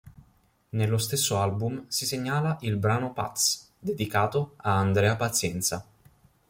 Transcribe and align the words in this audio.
Nello 0.69 0.97
stesso 0.97 1.37
album 1.37 1.85
si 1.87 2.07
segnala 2.07 2.57
il 2.61 2.75
brano 2.77 3.13
"Paz", 3.13 3.69
dedicato 3.77 4.53
a 4.55 4.75
Andrea 4.79 5.15
Pazienza. 5.15 5.85